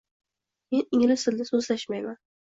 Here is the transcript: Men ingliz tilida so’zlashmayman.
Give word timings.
Men 0.75 0.97
ingliz 1.01 1.27
tilida 1.27 1.49
so’zlashmayman. 1.51 2.21